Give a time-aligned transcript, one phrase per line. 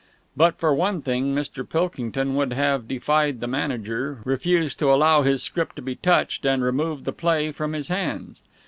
[0.35, 1.63] But for one thing Mr.
[1.63, 6.63] Pilkington would have defied the manager, refused to allow his script to be touched, and
[6.63, 8.41] removed the play from his hands.